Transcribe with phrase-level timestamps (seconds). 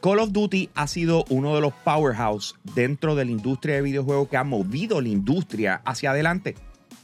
[0.00, 4.28] Call of Duty ha sido uno de los powerhouse dentro de la industria de videojuegos
[4.28, 6.54] que ha movido la industria hacia adelante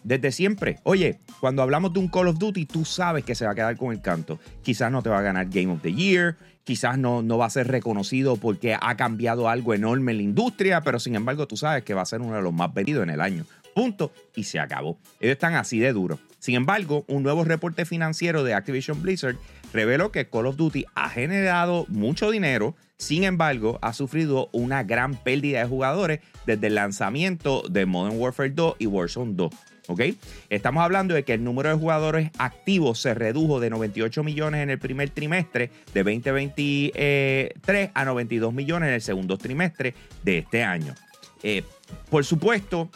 [0.02, 0.78] desde siempre.
[0.82, 3.76] Oye, cuando hablamos de un Call of Duty, tú sabes que se va a quedar
[3.76, 4.38] con el canto.
[4.62, 7.50] Quizás no te va a ganar Game of the Year, quizás no, no va a
[7.50, 11.84] ser reconocido porque ha cambiado algo enorme en la industria, pero sin embargo tú sabes
[11.84, 13.44] que va a ser uno de los más vendidos en el año.
[13.74, 14.10] Punto.
[14.34, 14.98] Y se acabó.
[15.20, 16.18] Ellos están así de duros.
[16.46, 19.34] Sin embargo, un nuevo reporte financiero de Activision Blizzard
[19.72, 25.16] reveló que Call of Duty ha generado mucho dinero, sin embargo, ha sufrido una gran
[25.16, 29.52] pérdida de jugadores desde el lanzamiento de Modern Warfare 2 y Warzone 2.
[29.88, 30.02] ¿Ok?
[30.48, 34.70] Estamos hablando de que el número de jugadores activos se redujo de 98 millones en
[34.70, 40.94] el primer trimestre de 2023 a 92 millones en el segundo trimestre de este año.
[41.42, 41.64] Eh,
[42.08, 42.88] por supuesto,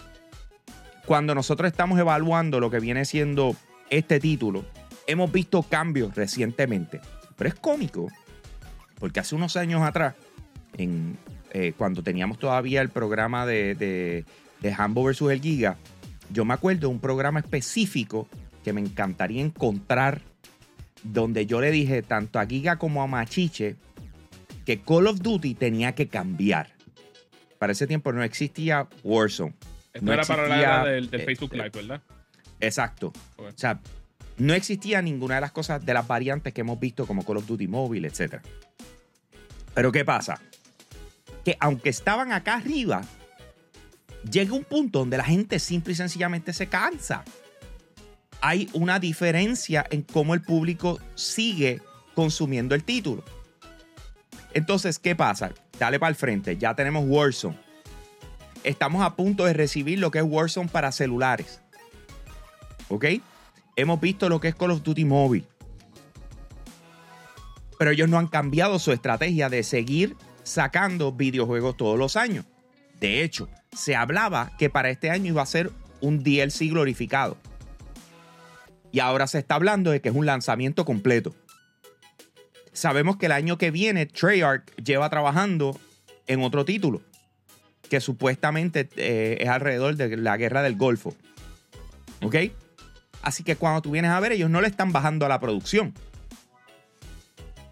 [1.07, 3.57] cuando nosotros estamos evaluando lo que viene siendo
[3.88, 4.65] este título,
[5.07, 7.01] hemos visto cambios recientemente.
[7.37, 8.09] Pero es cómico,
[8.99, 10.15] porque hace unos años atrás,
[10.77, 11.16] en,
[11.52, 14.24] eh, cuando teníamos todavía el programa de, de,
[14.61, 15.77] de versus el Giga,
[16.33, 18.29] yo me acuerdo de un programa específico
[18.63, 20.21] que me encantaría encontrar,
[21.02, 23.77] donde yo le dije tanto a Giga como a Machiche
[24.65, 26.69] que Call of Duty tenía que cambiar.
[27.59, 29.55] Para ese tiempo no existía Warzone.
[29.93, 32.02] Esto no era para la existía, era del, del eh, Facebook eh, Live, ¿verdad?
[32.60, 33.13] Exacto.
[33.37, 33.80] O sea,
[34.38, 37.46] no existía ninguna de las cosas de las variantes que hemos visto como Call of
[37.46, 38.37] Duty Mobile, etc.
[39.74, 40.41] Pero ¿qué pasa?
[41.45, 43.02] Que aunque estaban acá arriba,
[44.30, 47.24] llega un punto donde la gente simple y sencillamente se cansa.
[48.41, 51.83] Hay una diferencia en cómo el público sigue
[52.15, 53.24] consumiendo el título.
[54.55, 55.52] Entonces, ¿qué pasa?
[55.79, 57.70] Dale para el frente, ya tenemos Warzone.
[58.63, 61.61] Estamos a punto de recibir lo que es Warzone para celulares.
[62.89, 63.07] ¿Ok?
[63.77, 65.47] Hemos visto lo que es Call of Duty Mobile.
[67.79, 72.45] Pero ellos no han cambiado su estrategia de seguir sacando videojuegos todos los años.
[73.01, 75.71] De hecho, se hablaba que para este año iba a ser
[76.03, 77.39] un DLC glorificado.
[78.93, 81.34] Y ahora se está hablando de que es un lanzamiento completo.
[82.73, 85.79] Sabemos que el año que viene Treyarch lleva trabajando
[86.27, 87.01] en otro título,
[87.91, 91.15] que supuestamente eh, es alrededor de la guerra del Golfo.
[92.23, 92.37] ¿Ok?
[93.21, 95.93] Así que cuando tú vienes a ver, ellos no le están bajando a la producción.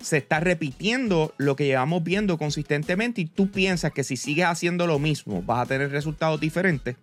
[0.00, 4.86] Se está repitiendo lo que llevamos viendo consistentemente y tú piensas que si sigues haciendo
[4.86, 6.96] lo mismo vas a tener resultados diferentes.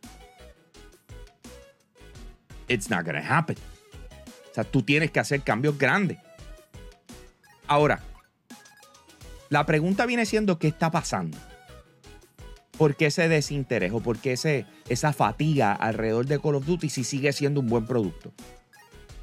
[2.67, 3.57] It's not gonna happen.
[4.51, 6.17] O sea, tú tienes que hacer cambios grandes.
[7.67, 8.01] Ahora,
[9.49, 11.37] la pregunta viene siendo qué está pasando.
[12.77, 14.33] ¿Por qué ese desinterés o por qué
[14.89, 18.31] esa fatiga alrededor de Call of Duty si sigue siendo un buen producto?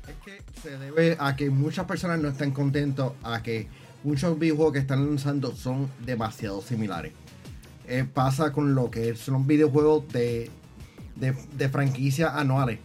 [0.08, 3.68] Es que se debe a que muchas personas no están contentos a que
[4.04, 7.12] muchos videojuegos que están lanzando son demasiado similares.
[7.86, 10.50] Eh, pasa con lo que son videojuegos de,
[11.16, 12.78] de, de franquicias anuales.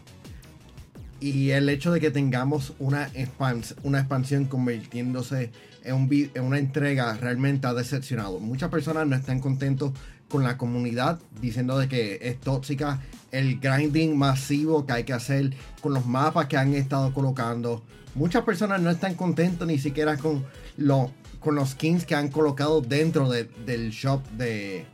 [1.20, 5.52] Y el hecho de que tengamos una, expans- una expansión convirtiéndose
[5.84, 8.40] en una entrega realmente ha decepcionado.
[8.40, 9.94] Muchas personas no están contentos
[10.30, 13.00] con la comunidad diciendo de que es tóxica
[13.32, 17.84] el grinding masivo que hay que hacer con los mapas que han estado colocando.
[18.16, 20.44] Muchas personas no están contentos ni siquiera con,
[20.78, 24.86] lo, con los skins que han colocado dentro de- del shop de,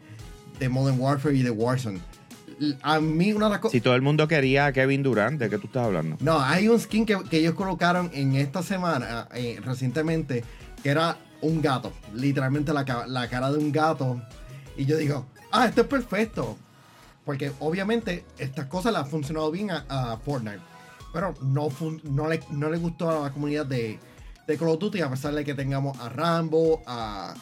[0.60, 2.00] de Modern Warfare y de Warzone.
[2.82, 3.72] A mí una de las cosas...
[3.72, 6.18] Si todo el mundo quería a Kevin Durant, ¿de qué tú estás hablando?
[6.20, 10.44] No, hay un skin que, que ellos colocaron en esta semana, eh, recientemente,
[10.84, 11.92] que era un gato.
[12.14, 14.22] Literalmente la, la cara de un gato.
[14.78, 16.58] Y yo digo, ah, esto es perfecto.
[17.26, 20.60] Porque obviamente estas cosas le han funcionado bien a, a Fortnite.
[21.14, 24.00] Pero no, fun- no, le, no le gustó a la comunidad de,
[24.48, 27.34] de Call of Duty, a pesar de que tengamos a Rambo, a,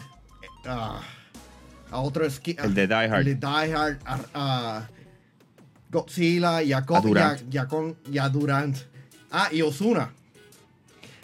[0.65, 1.01] a,
[1.89, 2.57] a otro skin.
[2.61, 3.19] El de Die Hard.
[3.27, 4.89] El de Die Hard, a, a
[5.89, 7.41] Godzilla y a, Durant.
[7.53, 8.77] y con- y a Durant.
[9.31, 10.11] Ah, y Osuna.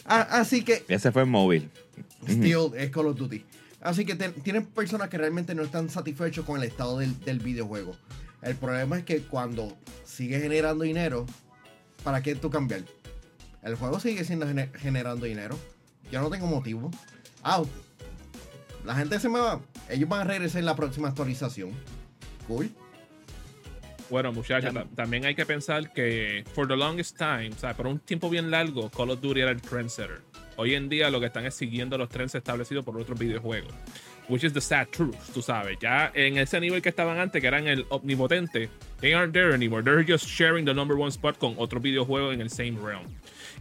[0.05, 1.69] Ah, así que Ese fue en móvil.
[2.27, 3.45] Still es Call of Duty.
[3.81, 7.95] Así que tienen personas que realmente no están satisfechos con el estado del, del videojuego.
[8.41, 11.25] El problema es que cuando sigue generando dinero,
[12.03, 12.81] ¿para qué tú cambiar?
[13.63, 15.57] El juego sigue siendo gene- generando dinero.
[16.12, 16.89] Yo no tengo motivo.
[17.44, 17.63] Ah,
[18.85, 19.59] la gente se me va.
[19.89, 21.71] Ellos van a regresar en la próxima actualización.
[22.47, 22.69] Cool.
[24.09, 27.88] Bueno, muchachos, ta- también hay que pensar que for the longest time, o sea, por
[27.88, 30.21] un tiempo bien largo, Call of Duty era el trendsetter.
[30.57, 33.74] Hoy en día lo que están es siguiendo los trends establecidos por otros videojuegos.
[34.27, 35.77] Which is the sad truth, tú sabes.
[35.80, 38.69] Ya en ese nivel que estaban antes, que eran el omnipotente,
[39.00, 39.83] they aren't there anymore.
[39.83, 43.06] They're just sharing the number one spot con otro videojuego en el same realm.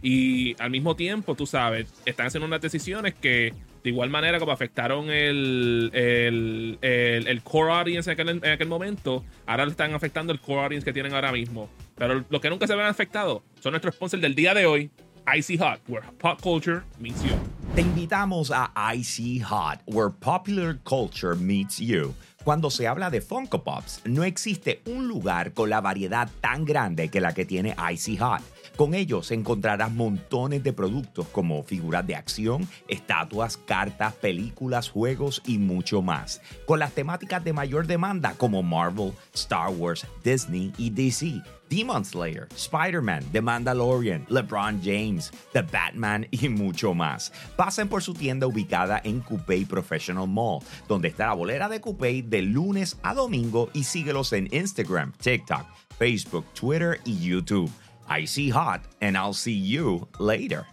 [0.01, 3.53] Y al mismo tiempo, tú sabes, están haciendo unas decisiones que
[3.87, 9.23] De igual manera como afectaron el, el, el, core audience en aquel, en aquel, momento,
[9.45, 11.69] ahora están afectando el core audience que tienen ahora mismo.
[11.95, 14.91] Pero lo que nunca se ven afectado son nuestros sponsors del día de hoy,
[15.29, 17.35] Icy Hot, where pop culture meets you.
[17.75, 22.15] Te invitamos a Icy Hot, where popular culture meets you.
[22.45, 27.09] Cuando se habla de Funko Pops, no existe un lugar con la variedad tan grande
[27.09, 28.41] que la que tiene Icy Hot.
[28.77, 35.57] Con ellos encontrarás montones de productos como figuras de acción, estatuas, cartas, películas, juegos y
[35.57, 36.41] mucho más.
[36.65, 42.47] Con las temáticas de mayor demanda como Marvel, Star Wars, Disney y DC Demon Slayer,
[42.55, 47.31] Spider-Man, The Mandalorian, LeBron James, The Batman y mucho más.
[47.55, 52.23] Pasen por su tienda ubicada en Coupé Professional Mall, donde está la bolera de Coupé
[52.23, 55.65] de lunes a domingo y síguelos en Instagram, TikTok,
[55.97, 57.71] Facebook, Twitter y YouTube.
[58.09, 60.65] I see hot and I'll see you later.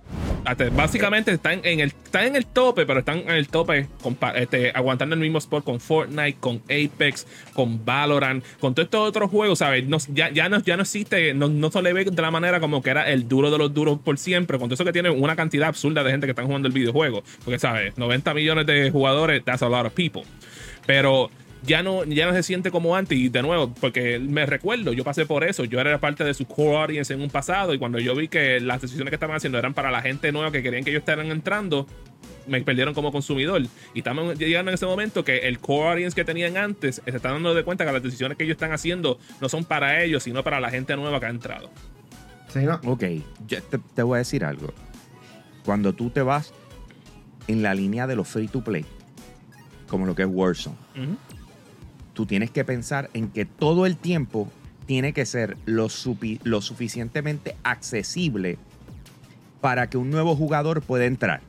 [0.72, 3.88] Básicamente están en el, están en el tope, pero están en el tope
[4.34, 9.30] este, aguantando el mismo spot con Fortnite, con Apex, con Valorant, con todos estos otros
[9.30, 9.84] juegos, ¿sabes?
[10.12, 12.82] ya, ya, no, ya no existe, no, no se le ve de la manera como
[12.82, 15.34] que era el duro de los duros por siempre, con todo eso que tiene una
[15.34, 17.22] cantidad absurda de gente que están jugando el videojuego.
[17.42, 17.96] Porque, ¿sabes?
[17.96, 20.24] 90 millones de jugadores, that's a lot of people.
[20.86, 21.30] Pero
[21.66, 23.18] ya no, ya no se siente como antes.
[23.18, 25.64] Y de nuevo, porque me recuerdo, yo pasé por eso.
[25.64, 27.74] Yo era parte de su core audience en un pasado.
[27.74, 30.50] Y cuando yo vi que las decisiones que estaban haciendo eran para la gente nueva
[30.52, 31.86] que querían que ellos estuvieran entrando,
[32.46, 33.62] me perdieron como consumidor.
[33.94, 37.32] Y estamos llegando en ese momento que el core audience que tenían antes se está
[37.32, 40.42] dando de cuenta que las decisiones que ellos están haciendo no son para ellos, sino
[40.44, 41.70] para la gente nueva que ha entrado.
[42.48, 42.80] Sí, ¿no?
[42.84, 43.04] Ok,
[43.94, 44.72] te, voy a decir algo.
[45.64, 46.52] Cuando tú te vas
[47.48, 48.84] en la línea de los free to play,
[49.88, 50.76] como lo que es Warzone,
[52.14, 54.50] tú tienes que pensar en que todo el tiempo
[54.86, 55.88] tiene que ser lo,
[56.44, 58.58] lo suficientemente accesible
[59.60, 61.40] para que un nuevo jugador pueda entrar.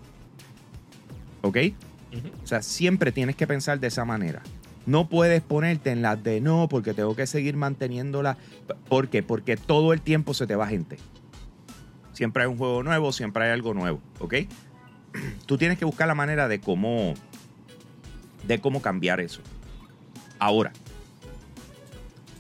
[1.42, 1.58] ¿Ok?
[2.44, 4.42] O sea, siempre tienes que pensar de esa manera.
[4.86, 8.38] No puedes ponerte en las de no, porque tengo que seguir manteniéndola.
[8.88, 9.24] ¿Por qué?
[9.24, 10.98] Porque todo el tiempo se te va gente.
[12.14, 14.00] Siempre hay un juego nuevo, siempre hay algo nuevo.
[14.20, 14.36] ¿Ok?
[15.46, 17.16] Tú tienes que buscar la manera de cómo,
[18.48, 19.42] de cómo cambiar eso.
[20.40, 20.72] Ahora,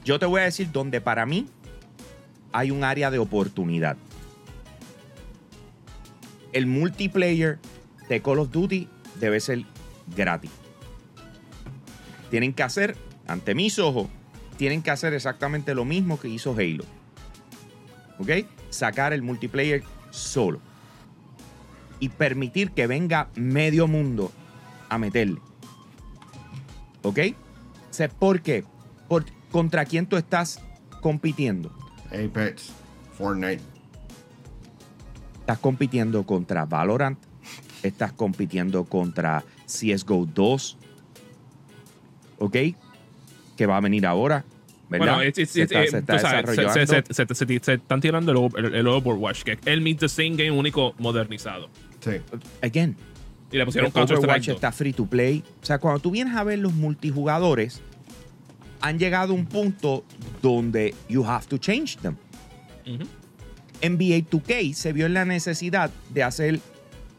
[0.03, 1.47] yo te voy a decir donde para mí
[2.51, 3.97] hay un área de oportunidad.
[6.53, 7.59] El multiplayer
[8.07, 8.87] de Call of Duty
[9.19, 9.65] debe ser
[10.15, 10.51] gratis.
[12.29, 12.95] Tienen que hacer,
[13.27, 14.07] ante mis ojos,
[14.57, 16.85] tienen que hacer exactamente lo mismo que hizo Halo.
[18.19, 18.47] ¿Ok?
[18.69, 20.61] Sacar el multiplayer solo.
[21.99, 24.31] Y permitir que venga medio mundo
[24.89, 25.39] a meterle.
[27.01, 27.19] ¿Ok?
[28.19, 28.63] ¿Por qué?
[29.07, 30.61] Por, ¿Contra quién tú estás
[31.01, 31.71] compitiendo?
[32.07, 32.71] Apex,
[33.17, 33.61] Fortnite.
[35.39, 37.19] Estás compitiendo contra Valorant.
[37.83, 40.77] Estás compitiendo contra CSGO 2.
[42.39, 42.57] ¿Ok?
[43.55, 44.43] Que va a venir ahora.
[44.89, 45.15] ¿verdad?
[45.15, 51.69] Bueno, se, están tirando el, Overwatch, que él meets the same game único modernizado.
[51.99, 52.11] Sí.
[52.61, 52.95] Again,
[53.51, 55.43] y le pusieron Counter Overwatch está free to play.
[55.61, 57.81] O sea, cuando tú vienes a ver los multijugadores,
[58.81, 60.03] han llegado a un punto
[60.41, 62.15] donde you have to change them.
[63.81, 66.59] NBA 2K se vio en la necesidad de hacer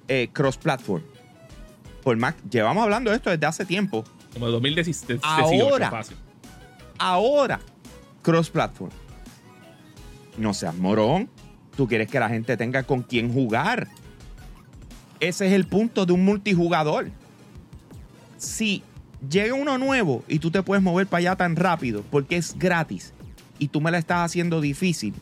[0.09, 1.03] eh, cross-platform.
[2.03, 4.05] Por más, llevamos hablando de esto desde hace tiempo.
[4.33, 5.21] Como 2018.
[5.25, 6.05] Ahora,
[6.99, 7.61] ahora,
[8.23, 8.91] cross-platform.
[10.39, 11.29] No seas morón.
[11.77, 13.89] Tú quieres que la gente tenga con quién jugar.
[15.21, 17.11] Ese es el punto de un multijugador.
[18.37, 18.83] Si
[19.29, 23.13] llega uno nuevo y tú te puedes mover para allá tan rápido porque es gratis
[23.59, 25.15] y tú me la estás haciendo difícil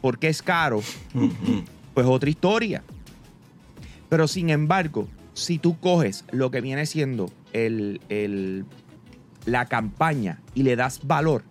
[0.00, 0.80] porque es caro,
[1.94, 2.82] pues otra historia.
[4.08, 8.64] Pero sin embargo, si tú coges lo que viene siendo el,
[9.44, 11.44] la campaña y le das valor,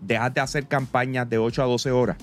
[0.00, 2.16] dejas de hacer campañas de 8 a 12 horas,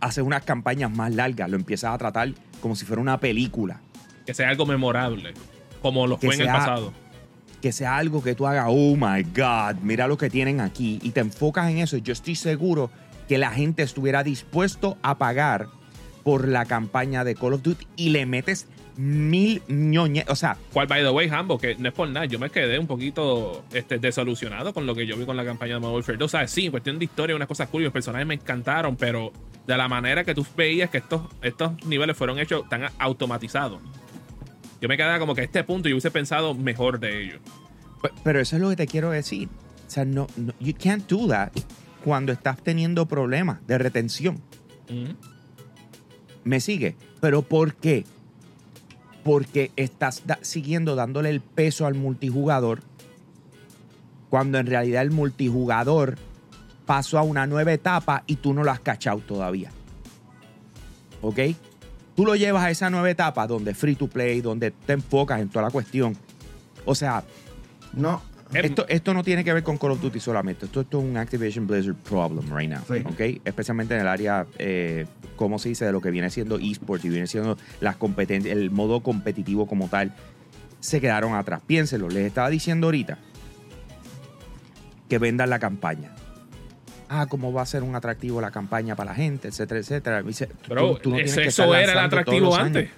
[0.00, 3.82] haces unas campañas más largas, lo empiezas a tratar como si fuera una película.
[4.24, 5.34] Que sea algo memorable,
[5.82, 6.94] como lo fue en el pasado.
[7.60, 11.10] Que sea algo que tú hagas, oh my God, mira lo que tienen aquí, y
[11.10, 11.98] te enfocas en eso.
[11.98, 12.90] Yo estoy seguro
[13.28, 15.68] que la gente estuviera dispuesto a pagar
[16.22, 20.56] por la campaña de Call of Duty y le metes mil ñoñe, o sea.
[20.72, 23.64] Cual, by the way, Hambo, que no es por nada, yo me quedé un poquito
[23.72, 26.26] este, desolucionado con lo que yo vi con la campaña de Modern Warfare 2.
[26.26, 29.32] O sea, sí, en cuestión de historia, unas cosas curiosas, los personajes me encantaron, pero
[29.66, 33.80] de la manera que tú veías que estos, estos niveles fueron hechos tan automatizados.
[34.80, 37.40] Yo me quedaba como que a este punto yo hubiese pensado mejor de ellos.
[38.22, 39.48] Pero eso es lo que te quiero decir.
[39.86, 40.26] O sea, no,
[40.60, 41.52] you can't do that
[42.04, 44.42] cuando estás teniendo problemas de retención.
[46.44, 46.96] ¿Me sigue?
[47.20, 48.04] Pero ¿por qué?
[49.24, 52.82] Porque estás siguiendo dándole el peso al multijugador
[54.30, 56.16] cuando en realidad el multijugador
[56.86, 59.70] pasó a una nueva etapa y tú no lo has cachado todavía.
[61.22, 61.38] ¿Ok?
[62.14, 65.48] Tú lo llevas a esa nueva etapa donde free to play, donde te enfocas en
[65.48, 66.16] toda la cuestión.
[66.84, 67.24] O sea,
[67.92, 68.22] no.
[68.54, 70.66] Esto, esto no tiene que ver con Call of Duty solamente.
[70.66, 72.82] Esto, es un Activision Blizzard problem right now.
[73.06, 73.20] ¿Ok?
[73.44, 75.06] Especialmente en el área, eh,
[75.36, 75.84] ¿cómo se dice?
[75.84, 79.88] De lo que viene siendo esports y viene siendo las competencias, el modo competitivo como
[79.88, 80.14] tal.
[80.80, 81.62] Se quedaron atrás.
[81.66, 83.18] Piénselo, les estaba diciendo ahorita
[85.08, 86.14] que vendan la campaña
[87.08, 90.22] ah, cómo va a ser un atractivo la campaña para la gente, etcétera, etcétera.
[90.68, 92.90] Pero tú, no tienes que eso era el atractivo antes,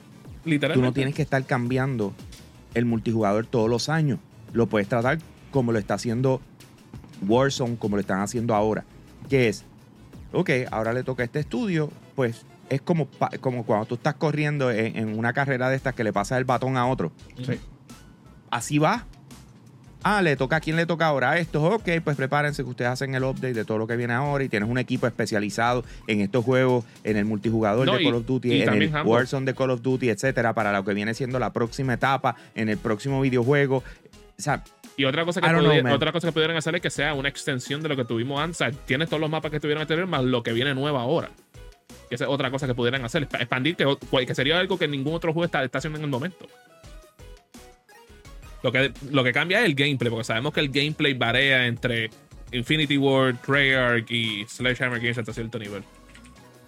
[0.45, 0.81] literalmente.
[0.81, 2.15] Tú no tienes que estar cambiando
[2.75, 4.19] el multijugador todos los años.
[4.53, 5.19] Lo puedes tratar
[5.51, 6.41] como lo está haciendo
[7.27, 8.85] Warzone, como lo están haciendo ahora.
[9.29, 9.65] Que es,
[10.33, 13.09] ok, ahora le toca este estudio, pues es como,
[13.41, 16.45] como cuando tú estás corriendo en, en, una carrera de estas que le pasa el
[16.45, 17.13] batón a otro.
[17.45, 17.59] Sí.
[18.51, 19.07] Así va
[20.07, 23.15] ah, le toca a quién le toca ahora esto, ok, pues prepárense que ustedes hacen
[23.17, 26.45] el update de todo lo que viene ahora y tienes un equipo especializado en estos
[26.45, 30.11] juegos, en el multijugador de Call of Duty, en el Warzone de Call of Duty,
[30.11, 33.83] etcétera, para lo que viene siendo la próxima etapa, en el próximo videojuego.
[34.39, 34.63] O sea,
[34.97, 35.47] y otra cosa, que
[35.91, 38.61] otra cosa que pudieran hacer es que sea una extensión de lo que tuvimos antes.
[38.61, 41.31] O sea, tienes todos los mapas que tuvieron anterior más lo que viene nuevo ahora.
[42.09, 43.25] Que esa es otra cosa que pudieran hacer.
[43.25, 43.87] Expandir, que,
[44.27, 46.47] que sería algo que ningún otro juego está, está haciendo en el momento.
[48.63, 52.11] Lo que, lo que cambia es el gameplay, porque sabemos que el gameplay varía entre
[52.53, 55.85] Infinity Ward, Treyarch y Sledgehammer Games hasta cierto nivel.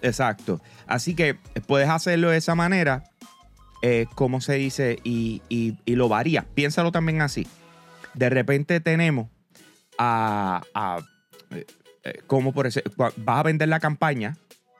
[0.01, 0.61] Exacto.
[0.87, 1.35] Así que
[1.67, 3.03] puedes hacerlo de esa manera,
[3.81, 5.41] eh, como se dice, y,
[5.85, 6.45] lo varía.
[6.53, 7.47] Piénsalo también así.
[8.13, 9.27] De repente tenemos
[9.97, 10.61] a,
[11.51, 11.65] eh,
[12.03, 14.37] eh, como por ejemplo, vas a vender la campaña,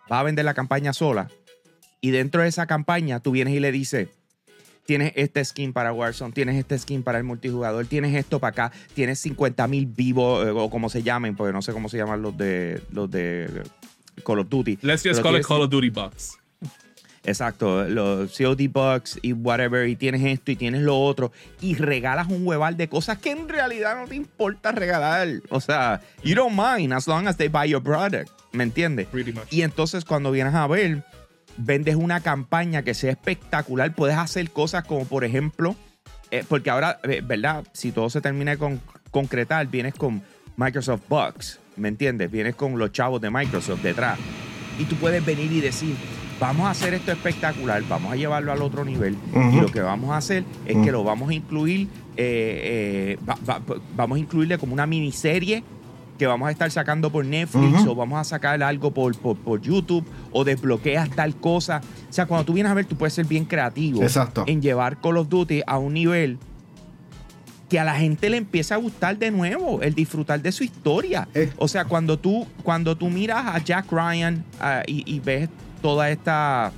[0.07, 1.29] vas a vender la campaña sola,
[2.01, 4.09] y dentro de esa campaña tú vienes y le dices,
[4.85, 8.71] tienes este skin para Warzone, tienes este skin para el multijugador, tienes esto para acá,
[8.93, 12.21] tienes 50 mil vivos, eh, o como se llamen, porque no sé cómo se llaman
[12.21, 13.63] los de los de
[14.25, 14.79] Call of Duty.
[14.81, 16.39] Let's just call it Call of Duty Bucks.
[17.23, 22.27] Exacto, los COD Bucks y whatever, y tienes esto y tienes lo otro, y regalas
[22.27, 25.27] un hueval de cosas que en realidad no te importa regalar.
[25.49, 29.07] O sea, you don't mind as long as they buy your product, ¿me entiendes?
[29.49, 31.03] Y entonces cuando vienes a ver
[31.57, 35.75] vendes una campaña que sea espectacular, puedes hacer cosas como, por ejemplo,
[36.31, 37.65] eh, porque ahora, eh, ¿verdad?
[37.73, 38.79] Si todo se termina de
[39.11, 40.21] concretar, vienes con
[40.55, 42.31] Microsoft Bucks, ¿me entiendes?
[42.31, 44.17] Vienes con los chavos de Microsoft detrás.
[44.77, 45.95] Y tú puedes venir y decir,
[46.39, 49.17] vamos a hacer esto espectacular, vamos a llevarlo al otro nivel.
[49.51, 53.17] Y lo que vamos a hacer es que lo vamos a incluir, eh,
[53.95, 55.63] vamos a incluirle como una miniserie
[56.19, 60.05] que vamos a estar sacando por Netflix o vamos a sacar algo por, por, YouTube
[60.31, 61.81] o desbloqueas tal cosa.
[62.09, 64.01] O sea, cuando tú vienes a ver, tú puedes ser bien creativo
[64.45, 66.37] en llevar Call of Duty a un nivel
[67.69, 71.27] que a la gente le empieza a gustar de nuevo, el disfrutar de su historia.
[71.35, 71.51] Eh.
[71.57, 75.49] O sea, cuando tú, cuando tú miras a Jack Ryan ah, y, ves
[75.81, 76.71] toda esta,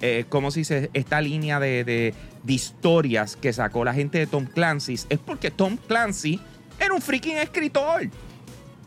[0.00, 0.90] eh, ¿cómo se dice?
[0.92, 5.50] Esta línea de, de, de historias que sacó la gente de Tom Clancy, es porque
[5.50, 6.40] Tom Clancy
[6.78, 8.08] era un freaking escritor.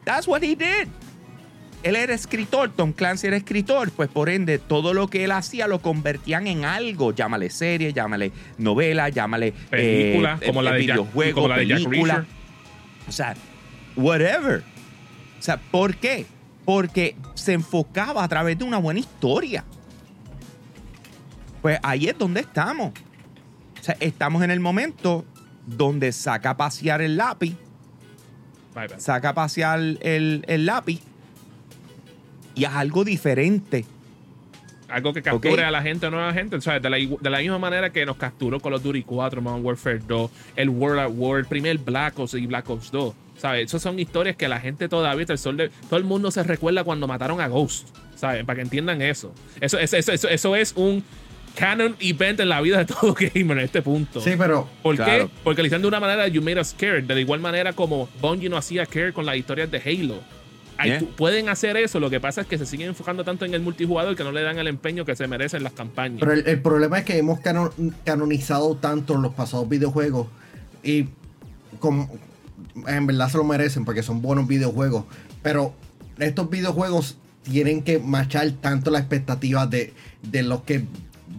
[0.03, 0.87] That's what he did.
[1.83, 5.67] Él era escritor, Tom Clancy era escritor, pues por ende todo lo que él hacía
[5.67, 11.47] lo convertían en algo, llámale serie, llámale novela, llámale película, como, la de videojuego, como
[11.49, 12.25] la de película.
[13.07, 13.35] o sea,
[13.95, 14.63] whatever.
[15.39, 16.25] O sea, ¿por qué?
[16.67, 19.63] Porque se enfocaba a través de una buena historia.
[21.63, 22.91] Pues ahí es donde estamos.
[23.79, 25.25] O sea, estamos en el momento
[25.65, 27.57] donde saca a pasear el lápiz
[28.97, 31.01] saca a pasear el, lápiz
[32.55, 33.85] y haz algo diferente.
[34.89, 36.57] Algo que capture a la gente o no a la gente.
[36.57, 36.89] De,
[37.29, 40.99] la, misma manera que nos capturó Call of Duty 4, Modern Warfare 2, el World
[40.99, 43.13] at War, el primer Black Ops y Black Ops 2.
[43.37, 43.67] ¿Sabes?
[43.67, 46.83] Esas son historias que la gente todavía, el sol de, todo el mundo se recuerda
[46.83, 47.89] cuando mataron a Ghost.
[48.15, 48.43] ¿Sabes?
[48.45, 49.31] Para que entiendan eso.
[49.61, 51.03] Eso, eso, eso, eso es un
[51.57, 54.21] canon event en la vida de todo gamer en este punto.
[54.21, 54.69] Sí, pero.
[54.81, 55.27] ¿Por qué?
[55.43, 57.03] Porque lo hicieron de una manera, you made us scared.
[57.03, 60.21] De igual manera como Bungie no hacía care con las historias de Halo.
[61.15, 64.15] pueden hacer eso, lo que pasa es que se siguen enfocando tanto en el multijugador
[64.15, 66.19] que no le dan el empeño que se merecen las campañas.
[66.19, 67.39] Pero el, problema es que hemos
[68.03, 70.27] canonizado tanto los pasados videojuegos
[70.83, 71.07] y
[71.79, 72.09] como
[72.87, 75.05] en verdad se lo merecen porque son buenos videojuegos,
[75.41, 75.73] pero
[76.19, 80.85] estos videojuegos tienen que marchar tanto las expectativas de, de los que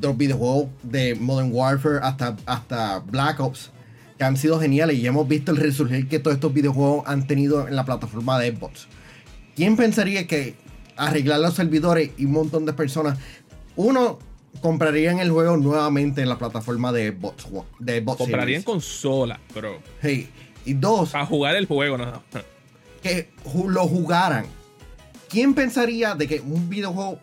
[0.00, 3.70] los videojuegos de Modern Warfare hasta, hasta Black Ops,
[4.16, 7.66] que han sido geniales y hemos visto el resurgir que todos estos videojuegos han tenido
[7.68, 8.86] en la plataforma de Xbox.
[9.56, 10.56] ¿Quién pensaría que
[10.98, 13.18] arreglar los servidores y un montón de personas,
[13.76, 14.18] uno,
[14.60, 17.46] comprarían el juego nuevamente en la plataforma de Xbox
[17.78, 19.78] de Comprarían consola, bro.
[20.02, 20.28] Hey,
[20.64, 21.14] y dos.
[21.14, 22.22] A jugar el juego, no.
[23.02, 23.30] Que
[23.66, 24.46] lo jugaran.
[25.28, 27.18] ¿Quién pensaría de que un videojuego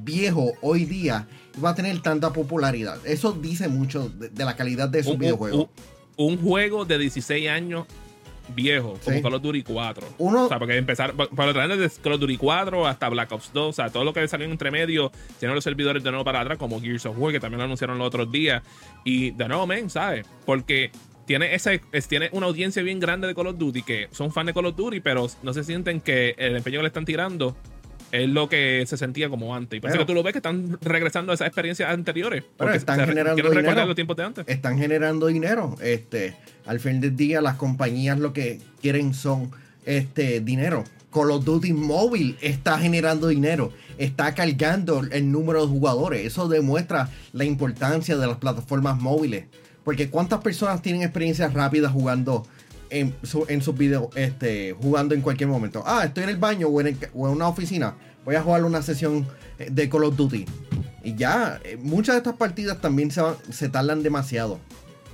[0.00, 1.26] viejo hoy día
[1.62, 2.98] va a tener tanta popularidad?
[3.04, 5.70] Eso dice mucho de, la calidad de su videojuego.
[6.16, 7.86] un, juego de 16 años
[8.48, 10.06] viejo, como Call of Duty 4.
[10.18, 13.50] Uno, o sea, porque empezar, para lo desde Call of Duty 4 hasta Black Ops
[13.52, 16.40] 2, o sea, todo lo que salió entre medio, tienen los servidores de nuevo para
[16.40, 18.62] atrás, como Gears of War, que también lo anunciaron los otros días.
[19.04, 20.26] Y de nuevo, men, ¿sabes?
[20.44, 20.90] Porque
[21.26, 24.54] tiene, ese, tiene una audiencia bien grande de Call of Duty, que son fans de
[24.54, 27.56] Call of Duty, pero no se sienten que el empeño que le están tirando
[28.12, 29.76] es lo que se sentía como antes.
[29.76, 32.44] Y parece que tú lo ves que están regresando a esas experiencias anteriores.
[32.56, 33.86] Pero están generando dinero.
[33.86, 34.44] los tiempos de antes.
[34.48, 35.74] Están generando dinero.
[35.80, 39.50] Este, al fin del día, las compañías lo que quieren son
[39.84, 40.84] este dinero.
[41.12, 46.26] Call of Duty Mobile está generando dinero, está cargando el número de jugadores.
[46.26, 49.46] Eso demuestra la importancia de las plataformas móviles.
[49.84, 52.46] Porque cuántas personas tienen experiencias rápidas jugando
[52.90, 53.14] en,
[53.48, 55.82] en sus videos, este, jugando en cualquier momento.
[55.86, 57.94] Ah, estoy en el baño o en, una oficina.
[58.24, 59.26] Voy a jugar una sesión
[59.58, 60.46] eh, de Call of Duty.
[61.02, 64.58] Y ya, eh, muchas de estas partidas también se, se tardan demasiado.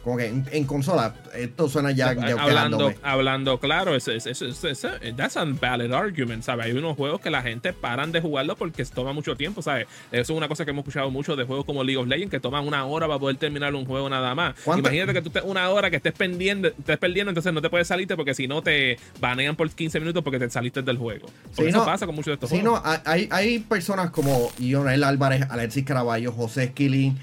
[0.05, 5.45] Como que en, consola, esto suena ya, hablando, hablando claro, es, es, es, that's a
[5.45, 6.67] valid argument, ¿sabes?
[6.67, 9.87] Hay unos juegos que la gente paran de jugarlo porque toma mucho tiempo, ¿sabes?
[10.11, 12.41] Eso es una cosa que hemos escuchado mucho de juegos como League of Legends, que
[12.41, 14.55] toman una hora para poder terminar un juego nada más.
[14.67, 17.87] Imagínate que tú estés una hora que estés perdiendo, estés perdiendo, entonces no te puedes
[17.87, 21.29] salirte porque si no te banean por 15 minutos porque te saliste del juego.
[21.55, 22.83] Por eso pasa con muchos de estos sí, juegos.
[22.83, 27.19] No, hay, hay personas como Ionel Álvarez, Alexis Caraballo, José Esquilín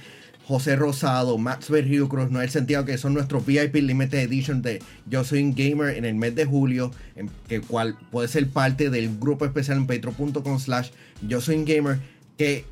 [0.48, 4.82] José Rosado, Max Vergil Cruz, no el sentido que son nuestros VIP Limited Edition de
[5.06, 8.90] Yo Soy un Gamer en el mes de julio, en que cual puede ser parte
[8.90, 10.92] del grupo especial en patreon.com slash
[11.28, 12.00] Yo Soy un Gamer,
[12.38, 12.64] que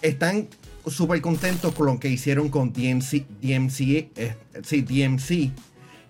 [0.00, 0.48] están
[0.86, 5.52] súper contentos con lo que hicieron con DMC, DMC, eh, sí, DMC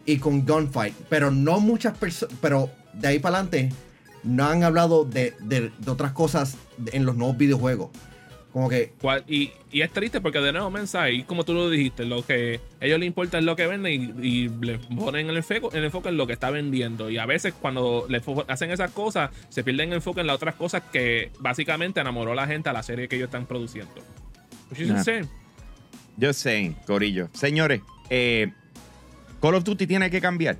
[0.06, 3.74] y con Gunfight, pero no muchas personas, pero de ahí para adelante
[4.22, 6.56] no han hablado de, de otras cosas
[6.92, 7.90] en los nuevos videojuegos.
[8.52, 8.92] Como que.
[9.28, 12.84] Y, es triste porque de nuevo, mensaje, y como tú lo dijiste, lo que a
[12.84, 16.18] ellos les importa es lo que venden y, le ponen el enfoque, el enfoque en
[16.18, 17.08] lo que está vendiendo.
[17.08, 20.54] Y a veces cuando le hacen esas cosas, se pierden el enfoque en las otras
[20.54, 23.94] cosas que básicamente enamoró a la gente a la serie que ellos están produciendo.
[26.16, 27.28] Yo sé, Corillo.
[27.32, 28.52] Señores, eh,
[29.40, 30.58] Call of Duty tiene que cambiar.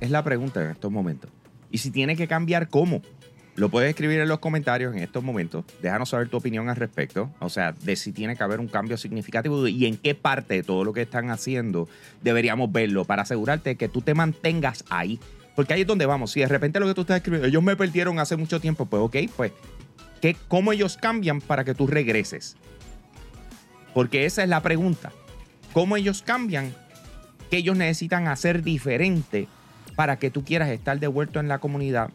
[0.00, 1.30] Es la pregunta en estos momentos.
[1.70, 3.02] Y si tiene que cambiar, ¿cómo?
[3.58, 5.64] Lo puedes escribir en los comentarios en estos momentos.
[5.82, 7.28] Déjanos saber tu opinión al respecto.
[7.40, 10.62] O sea, de si tiene que haber un cambio significativo y en qué parte de
[10.62, 11.88] todo lo que están haciendo
[12.22, 15.18] deberíamos verlo para asegurarte que tú te mantengas ahí.
[15.56, 16.30] Porque ahí es donde vamos.
[16.30, 19.02] Si de repente lo que tú estás escribiendo, ellos me perdieron hace mucho tiempo, pues
[19.02, 19.50] ok, pues,
[20.20, 22.56] ¿qué, ¿cómo ellos cambian para que tú regreses?
[23.92, 25.10] Porque esa es la pregunta.
[25.72, 26.72] ¿Cómo ellos cambian?
[27.50, 29.48] ¿Qué ellos necesitan hacer diferente
[29.96, 32.10] para que tú quieras estar de vuelta en la comunidad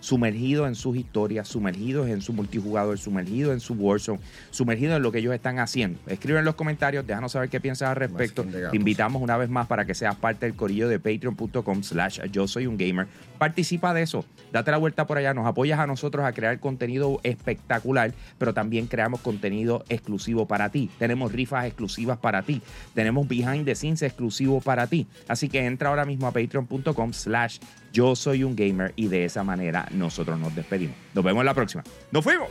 [0.00, 5.12] sumergidos en sus historias, sumergidos en su multijugador, sumergidos en su Warzone, sumergidos en lo
[5.12, 5.98] que ellos están haciendo.
[6.06, 8.44] Escribe en los comentarios, déjanos saber qué piensas al respecto.
[8.44, 12.46] Te invitamos una vez más para que seas parte del corillo de patreon.com slash yo
[12.48, 13.06] soy un gamer.
[13.38, 17.20] Participa de eso, date la vuelta por allá, nos apoyas a nosotros a crear contenido
[17.22, 20.90] espectacular, pero también creamos contenido exclusivo para ti.
[20.98, 22.62] Tenemos rifas exclusivas para ti,
[22.94, 25.06] tenemos behind the scenes exclusivo para ti.
[25.28, 27.58] Así que entra ahora mismo a patreon.com slash
[27.92, 30.96] yo soy un gamer y de esa manera nosotros nos despedimos.
[31.14, 31.82] Nos vemos en la próxima.
[32.10, 32.48] ¡Nos fuimos!